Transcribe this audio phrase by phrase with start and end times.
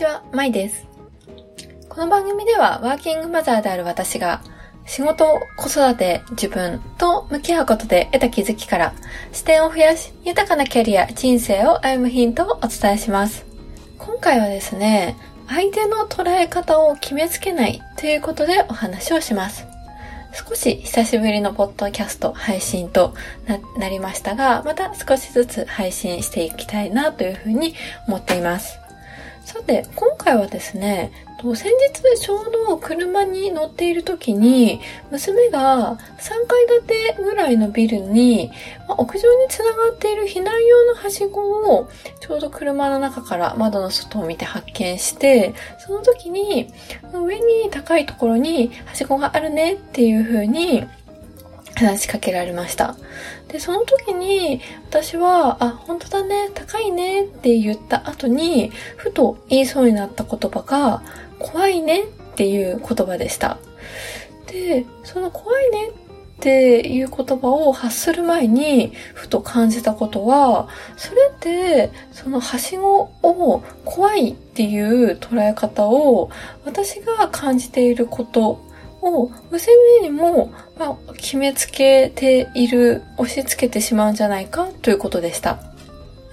[0.00, 0.86] ちは、まいです。
[1.90, 4.40] この番組ではワーキングマザーである私が
[4.86, 8.94] 仕事、子育て、自分と向き合うことで得た気づきから
[9.32, 13.44] 視点を増やし豊かなキャリア、人生を歩むヒントをお伝えします。
[13.98, 15.16] 今回はですね、
[15.48, 19.66] 相手の捉え方を決めつけないということでお話をします。
[20.32, 23.12] 少し久しぶりのポッドキャスト配信と
[23.76, 27.74] なりましたが、また少しずつ配信していきたいなというふうに
[28.08, 28.79] 思っています。
[29.44, 31.12] さて、今回はですね、
[31.54, 34.80] 先日ちょうど車に乗っている時に、
[35.10, 38.52] 娘が3階建てぐらいのビルに、
[38.86, 41.88] ま屋上につながっている避難用のはしごを、
[42.20, 46.72] ちょうど車の中から窓の外を見て発見して、その時に、
[47.12, 50.86] 上に高いところにはしごがあるねっていう風に
[51.80, 52.96] 話しかけられました。
[53.48, 61.02] で、その時に私は、あ、本当だね、高いねって言った後に、ふと言いそうになった言葉が、
[61.38, 63.58] 怖いねっていう言葉でした。
[64.46, 65.88] で、その怖いね
[66.40, 76.30] っていう言葉を発する前に、ふと感じたことは、それって、そのはしごを怖いっていう捉え方を、
[76.64, 78.60] 私が感じていること
[79.02, 85.58] を娘にも、まあ、決めつけている、押し付けてしまうんじゃないかということでした。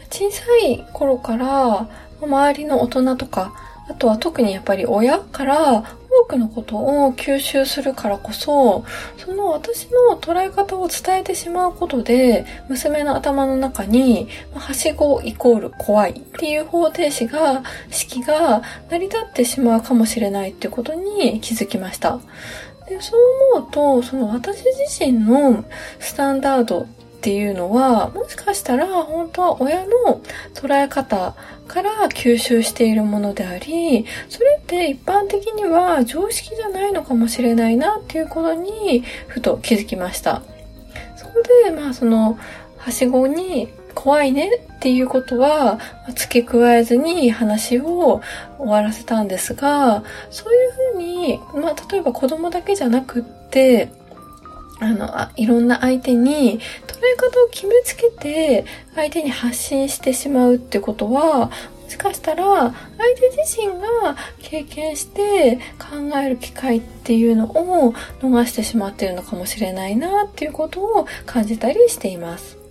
[0.10, 1.90] 小さい頃から
[2.22, 3.54] 周りの大人とか、
[3.90, 5.98] あとは特にやっぱり親から
[6.28, 8.84] くのことを吸収するからこそ、
[9.18, 22.20] その私の捉え方を伝えてしまうことで、娘の頭の中に、はしごイコール怖いっていう方程式が、式が成り立ってしまうかもしれないっていうことに気づきました。
[22.88, 25.66] でそう思うと、その私自身の
[26.00, 30.22] スタンダードっていうのは、もしかしたら本当は親の
[30.54, 31.36] 捉え方
[31.68, 40.44] から吸収しているものであり、それって一般的には常識じゃないのかもしれないなっていうことにふと気づきました。
[41.16, 41.34] そこ
[41.66, 42.38] で、まあその、
[42.78, 45.80] はしごに怖いねっていうことは
[46.16, 48.22] 付け加えずに話を
[48.60, 53.90] 終わらせたんですが、そういうふうに、まあ例えば子供だけじゃなくって、
[54.80, 58.66] あのあ、いろんな相手に捉え方を決めつけて
[58.96, 61.50] 相手に発信してしまうってことは、
[61.88, 62.74] もしかしたら相
[63.16, 72.67] 手自身が経験して考える機会っていうのを逃してしまっているのかもしれないなっていうことを感じたりしています。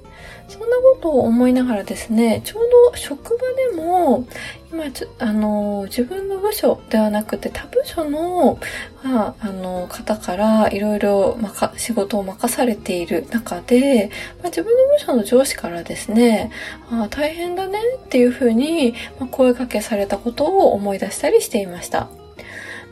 [0.48, 4.26] そんなことを思いながらですね、ちょうど職場でも、
[4.72, 4.84] 今、
[5.18, 8.58] あの、自分の部署ではなくて他部署の、
[9.02, 11.36] まあ、あの、方からいろいろ、
[11.76, 14.10] 仕事を任されている中で、
[14.42, 16.50] まあ、自分の部署の上司からですね、
[16.90, 22.08] あ大変だねっていうふうに、まあ、声かけされたことを思い出したりしていました。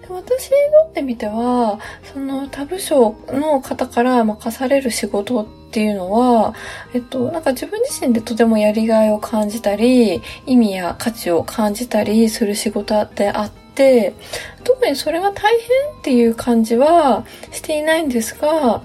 [0.08, 1.78] 私にとってみては、
[2.12, 6.54] その他部署の方から任される仕事ってっていうのは、
[6.94, 14.14] えっと、なんか自分自身でとてもやりがいを感じたり、意味や価値を感じたりする仕事であって、
[14.62, 18.82] 特にそれが大変っていう感じはしていないんですが、お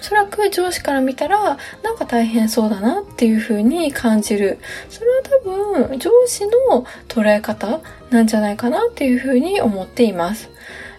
[0.00, 4.58] そらく上司から見たら、なんか大変そうだなっていう風に感じる。
[4.90, 7.78] それは多分、上司の捉え方
[8.10, 10.50] なんじゃないかなっていう風に思っています。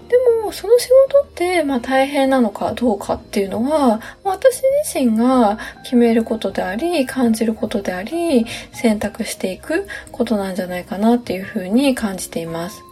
[0.08, 12.84] でも、その仕事って、まあ大変なのかどうかっていうのは、私自身が決めることであり、感じることであり、選択していくことなんじゃないかなっていうふうに感じています。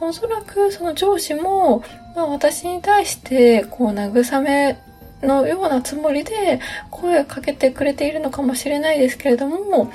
[0.00, 1.84] おそらくその上司も、
[2.16, 4.78] まあ、私に対してこう慰め
[5.22, 6.60] のようなつもりで
[6.90, 9.92] 声をかけてくれているのかもしれないですけれども、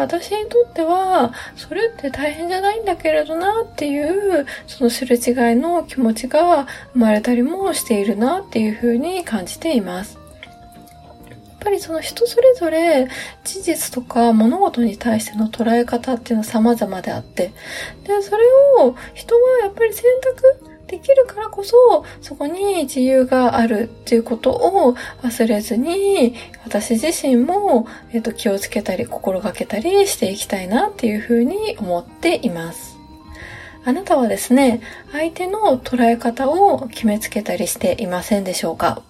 [0.00, 10.18] 私にとっては、それって大変じゃないんだけれどなっていう、そのすれ違いの気持ちが生まれたりもしているなっていうふうに感じています。
[11.58, 13.08] やっぱりその人それぞれ
[13.44, 17.52] 事実とか物事に対しての捉え方っていうのは様々であって、
[18.04, 18.44] で、それ
[18.78, 32.96] を人はやっぱり選択できるからこそ、そこに自由があるっていうことを忘れずに、私自身も、えっ、と、気をつけたり、心がけたりしていきたいなっていうふうに思っています。
[33.84, 34.80] あなたはですね、
[35.12, 39.02] 相手の捉え方を決めつけたりしていませんでしょうか？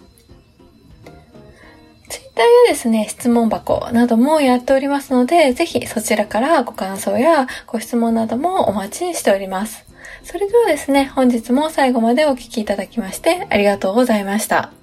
[2.08, 9.87] ツイッターやですね、質問箱などもやっておりますので、ぜひそちらからご感想やご質問などもお待ちしております。
[10.22, 14.77] それではですね、本日も最後までお聴きいただきましてありがとうございました。